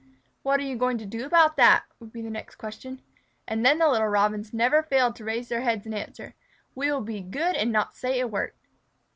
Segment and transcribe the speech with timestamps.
[0.41, 3.03] "What are you going to do about it?" would be the next question.
[3.47, 6.33] And then the little Robins never failed to raise their heads and answer,
[6.73, 8.53] "We will be good and not say a word."